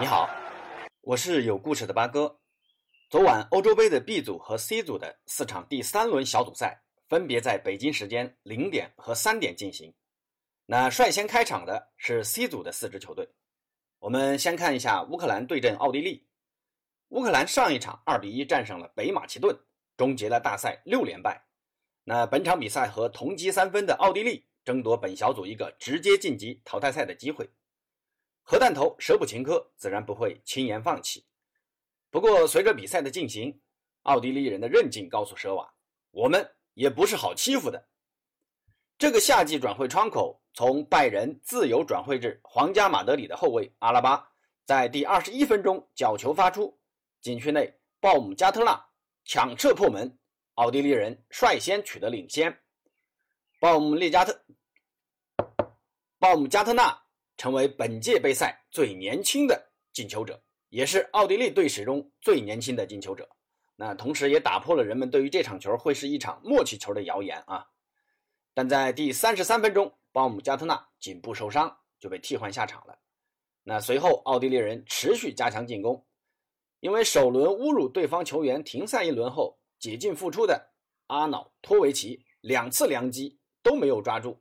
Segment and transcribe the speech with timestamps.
[0.00, 0.28] 你好，
[1.02, 2.40] 我是有故事的八哥。
[3.08, 9.94] 昨晚欧洲杯的 B 组和 C 组的四场第三轮小组赛分别在北京时间零点和三点进行。
[10.66, 13.28] 那率先开场的是 C 组的四支球队。
[14.00, 16.26] 我们先看一下乌克兰对阵奥地利。
[17.10, 19.56] 乌克兰上一场二比一战胜了北马其顿，
[19.96, 21.40] 终结了大赛六连败。
[22.02, 27.48] 那本场比赛和同积三分的奥地利争夺本小组一个直接晋级淘汰赛的机会。
[28.46, 31.24] 核弹头舍普琴科自然不会轻言放弃。
[32.10, 33.58] 不过，随着比赛的进行，
[34.02, 35.74] 奥地利人的韧劲告诉舍瓦，
[36.10, 37.88] 我们也不是好欺负的。
[38.98, 44.30] 这个夏季转会窗口从拜仁自由转会至皇家马德里的后卫阿拉巴，
[44.66, 46.78] 在第二十一分钟角球发出，
[47.22, 48.80] 禁区内鲍姆加特纳
[49.24, 50.18] 抢射破门，
[50.54, 52.56] 奥地利人率先取得领先。
[53.58, 54.44] 鲍姆列加特，
[56.18, 57.03] 鲍姆加特纳。
[57.36, 63.28] 成为本届杯赛最年轻的进球者，也是奥地利队史中最年轻的进球者。
[63.76, 67.66] 那同时也打破了人们对于这场球会是一场默契球的谣言啊！
[68.54, 72.96] 但在第三十三分钟，鲍姆加特纳颈部受伤，就被替换下场了。
[73.64, 76.06] 那随后，奥地利人持续加强进攻，
[76.78, 80.70] 因为首轮侮辱对方球员停赛一轮后解禁复出的
[81.08, 84.40] 阿瑙托维奇两次良机都没有抓住。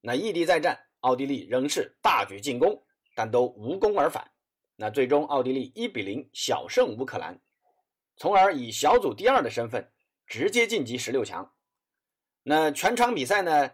[0.00, 0.78] 那异地再战。
[1.02, 2.82] 奥地利仍是大举进攻，
[3.14, 4.28] 但都无功而返。
[4.74, 7.40] 那最终，奥地利一比零小胜乌克兰，
[8.16, 9.92] 从而以小组第二的身份
[10.26, 11.54] 直接晋级十六强。
[12.42, 13.70] 那全场比赛呢？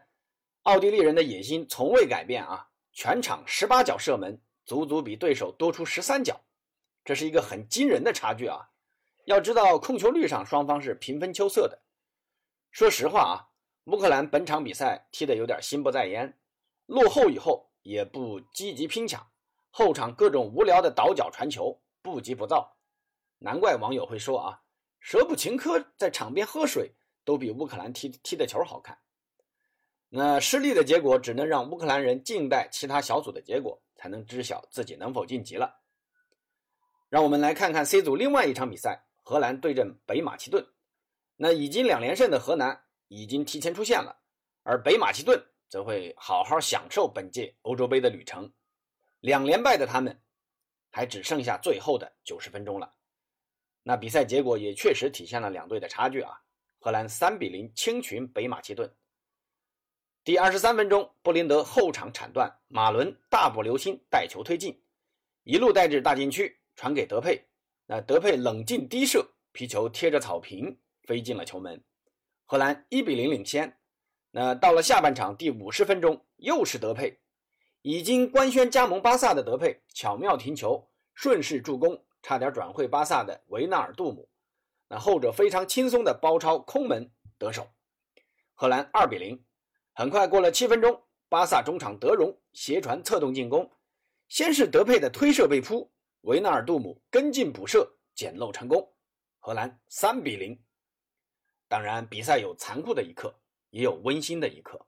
[0.65, 2.69] 奥地利人的野心从未改变啊！
[2.93, 6.39] 全场十八脚射门，足足比对手多出十三脚，
[7.05, 8.69] 这是一个很惊人的差距啊！
[9.25, 11.81] 要知道，控球率上双方是平分秋色的。
[12.71, 13.33] 说实话啊，
[13.84, 16.38] 乌克兰本场比赛踢得有点心不在焉。
[16.88, 19.31] 落后以后也不积极拼抢，
[19.69, 22.78] 后场各种无聊的倒脚传球，不急不躁，
[23.37, 24.62] 难怪网友会说啊，
[24.99, 26.91] 舍普琴科在场边喝水
[27.26, 28.99] 都比乌克兰踢踢的球好看。
[30.09, 35.78] 那失利的结果只能让乌克兰人静待其他小组的结果，才能知晓自己能否晋级了。
[37.10, 40.66] 让我们来看看 C 组另外一场比赛，荷兰对阵北马其顿。
[41.37, 44.16] 那已经两连胜的荷兰已经提前出线了，
[44.62, 45.38] 而北马其顿。
[45.69, 48.53] 则会好好享受本届欧洲杯的旅程。
[49.21, 50.21] 两连败的他们，
[50.91, 52.93] 还只剩下最后的九十分钟了。
[53.83, 56.41] 那比赛结果也确实体现了两队的差距啊！
[56.79, 58.95] 荷兰三比零轻群北马其顿。
[60.25, 64.83] 第二十三分钟，布林德后场铲断，马伦大步流星带球推进，
[65.45, 67.43] 一路带至大禁区，传给德佩。
[67.87, 71.83] 那德佩冷静低射，皮球贴着草坪飞进了球门。
[72.45, 73.78] 荷兰一比零领先。
[74.31, 77.19] 那到了下半场第五十分钟，又是德佩，
[77.83, 84.28] 已经官宣加盟巴萨的德佩巧妙停球，顺势助攻，差点转会巴萨的维纳尔杜姆，
[84.88, 87.67] 那后者非常轻松的包抄空门得手，
[88.55, 89.43] 荷兰二比零。
[89.94, 93.69] 很快过了七分钟，巴萨中场德容斜传策动进攻，
[94.28, 95.91] 先是德佩的推射被扑，
[96.21, 98.93] 维纳尔杜姆跟进补射捡漏成功，
[99.38, 100.62] 荷兰三比零。
[101.67, 103.34] 当然，比赛有残酷的一刻。
[103.71, 104.87] 也有温馨的一刻。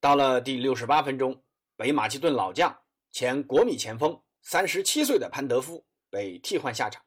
[0.00, 1.42] 到了第六十八分钟，
[1.76, 2.76] 北马其顿老将、
[3.12, 7.04] 前国米前锋、三十七岁的潘德夫被替换下场，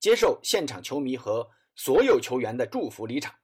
[0.00, 3.34] 接受现场球迷和所有球员的祝福离场。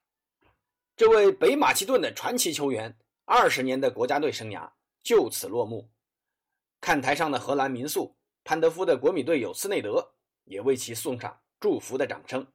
[0.97, 4.71] 这位北马其顿的传奇球员，二十年的国家队生涯
[5.03, 5.89] 就此落幕。
[6.81, 12.47] 看台上的荷兰民宿，潘德夫的国米队友斯内德也为其送上祝福的掌声。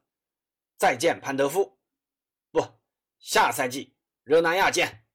[0.78, 1.79] 再见，潘德夫。
[3.20, 5.06] 下赛季热那亚见。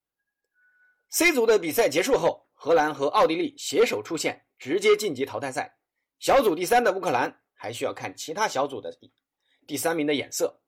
[1.08, 5.78] C 组的比赛结束后，荷兰和奥地利携手出线，直接晋级淘汰赛。
[6.18, 8.96] 小组第三的乌克兰还需要看其他小组的
[9.66, 10.60] 第三名的眼色。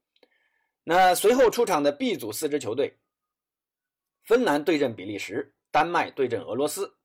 [0.85, 2.99] 那随后出场的 B 组四支球队，
[4.25, 6.97] 芬兰对阵比利时，丹麦对阵俄罗斯。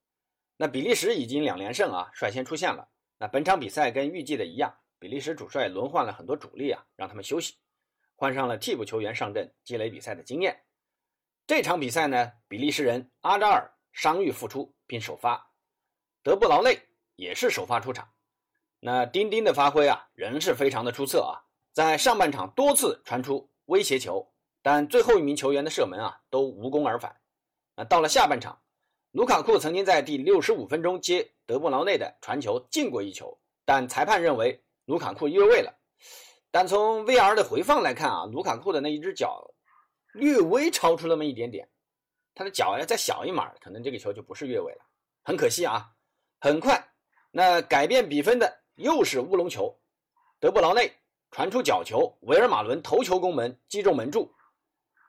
[0.57, 2.87] 那比利时已经两连胜啊，率先出线了。
[3.17, 7.55] 那本场比赛跟预计的一样，比利时主帅轮换了很多主力啊，让他们休息。
[8.21, 10.61] 换上了替补球员上阵，积累比赛的经验。
[11.47, 15.49] 这场比赛呢，比利时人阿扎尔伤愈复出并首发，
[16.21, 16.79] 德布劳内
[17.15, 18.11] 也是首发出场。
[18.79, 21.41] 那丁丁的发挥啊，仍是非常的出色啊，
[21.71, 24.31] 在上半场多次传出威胁球，
[24.61, 27.19] 但最后一名球员的射门啊都无功而返。
[27.75, 28.61] 那到了下半场，
[29.09, 35.75] 卢卡库曾经在第六十五分钟接德布劳内的传球进过一球，但裁判认为卢卡库越位了。
[36.51, 39.53] 但从 VR 的回放来看啊，卢卡库的那一只脚
[40.13, 41.67] 略微超出那么一点点，
[42.35, 44.79] 他的脚要再小一码，可能这个球就不是越位了。
[45.23, 45.91] 很可惜啊。
[46.43, 46.83] 很快，
[47.29, 49.79] 那改变比分的又是乌龙球，
[50.39, 50.91] 德布劳内
[51.29, 54.33] 传出角球，维尔马伦头球攻门击中门柱，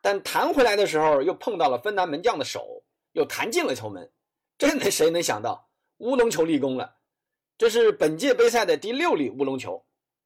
[0.02, 4.12] 但弹回来的时候又碰到了芬兰门将的手，又弹进了球门。
[4.58, 6.98] 这能谁能想到乌龙球立功了？
[7.56, 9.82] 这是本届杯赛的第六粒乌龙球。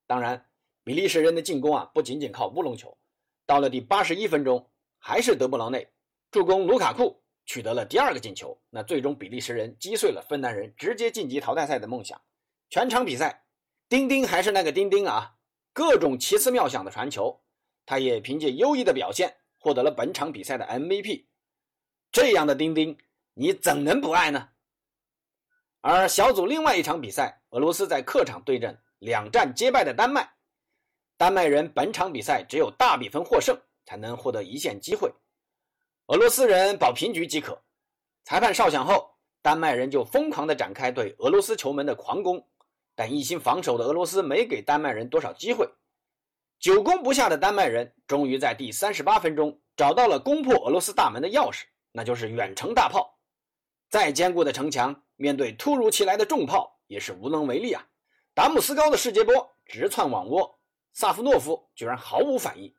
[0.09, 0.45] 当然，
[0.87, 2.97] 比利时人的进攻啊不仅仅靠乌龙球。
[3.45, 5.93] 到了第八十一分钟，还是德布劳内
[6.31, 7.21] 助攻卢卡库。
[7.45, 12.21] 取得了第二个进球，那最终比利时人击碎了芬兰人直接晋级淘汰赛的梦想。
[12.71, 13.45] 全场比赛，
[13.89, 15.37] 丁丁还是那个丁丁啊，
[15.73, 17.41] 各种奇思妙想的传球，
[17.85, 21.27] 他也凭借优异的表现获得了本场比赛的 MVP。
[22.13, 22.97] 这样的丁丁，
[23.35, 24.49] 你怎能不爱呢？
[25.81, 30.29] 而小组另外一场比赛，俄罗斯在客场对阵两战皆败的丹麦，
[31.19, 35.11] 丹麦人本场比赛只有大比分获胜才能获得一线机会。
[36.09, 37.63] 俄罗斯人保平局即可。
[38.25, 42.47] 裁判哨响后，丹麦人就疯狂地展开对俄罗斯球门的狂攻，
[42.95, 45.67] 但一心防守的俄罗斯没给丹麦人多少机会。
[46.59, 53.19] 久攻不下的丹麦人终于在第三十八分钟找到了攻破俄罗斯大门的钥匙，那就是远程大炮。
[53.89, 57.87] 再坚固的城墙，面对突如其来的重炮也是无能为力啊！
[58.35, 60.59] 达姆斯高的世界波直窜网窝，
[60.99, 62.75] 萨夫诺夫居然毫无反应。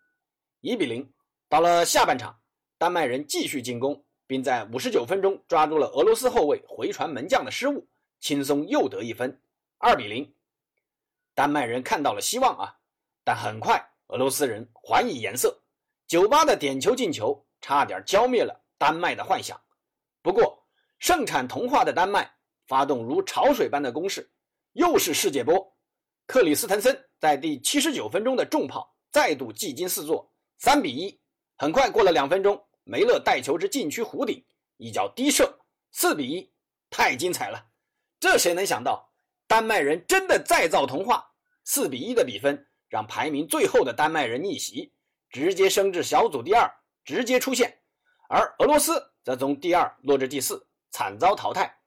[0.62, 1.14] 一比零，
[1.48, 2.36] 到了下半场。
[2.80, 7.88] 丹麦人继续进攻，并在五十九分钟抓住了俄罗斯后卫回传门将的失误，
[8.20, 9.40] 轻松又得一分，
[9.78, 10.34] 二比零。
[11.36, 12.76] 丹麦人看到了希望啊！
[13.24, 15.56] 但很快俄罗斯人还以颜色，
[16.08, 19.62] 九八的点球进球差点浇灭了丹麦的幻想。
[20.24, 20.66] 不过，
[20.98, 22.28] 盛产童话的丹麦
[22.66, 24.28] 发动如潮水般的攻势，
[24.74, 25.72] 又是世界波。
[26.26, 31.20] 克里斯滕森在第七十九分钟的重炮再度技惊四座，三比一。
[31.58, 32.64] 很快过了两分钟。
[32.90, 34.46] 梅勒带球至禁区弧顶，
[34.78, 35.60] 一脚低射，
[35.92, 36.54] 四比一，
[36.90, 37.66] 太精彩了！
[38.18, 39.12] 这谁能想到，
[39.46, 41.34] 丹麦人真的再造童话？
[41.66, 44.94] 四比一的比分让排名最后的丹麦人逆袭，
[45.30, 46.72] 直接升至小组第二，
[47.04, 47.78] 直接出线。
[48.30, 51.80] 而俄罗斯则从第二落至第四，惨遭淘汰。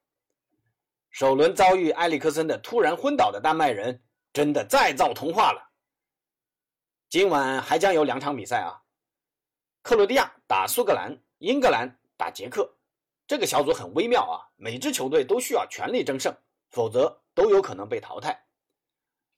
[1.09, 5.71] 首轮遭遇埃里克森的突然昏倒的丹麦人，真的再造童话了。
[7.09, 8.83] 今晚还将有两场比赛啊。
[9.83, 12.71] 克罗地亚打苏格兰，英格兰打捷克，
[13.27, 16.35] 这个小组很微妙啊，每支球队都需要全力争胜，
[16.71, 18.47] 否则都有可能被淘汰。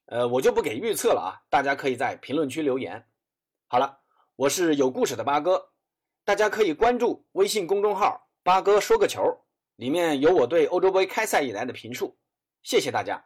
[0.07, 3.09] 呃，我就不给预测了啊，大家可以在评论区留言。
[3.69, 4.01] 好了，
[4.37, 5.71] 我是有故事的八哥，
[6.25, 9.23] 大家可以关注微信公众号“八哥说个球”，
[9.77, 12.19] 里面有我对欧洲杯开赛以来的评述。
[12.63, 13.25] 谢谢大家。